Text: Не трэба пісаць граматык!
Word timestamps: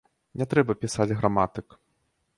Не 0.41 0.47
трэба 0.53 0.77
пісаць 0.85 1.09
граматык! 1.21 1.81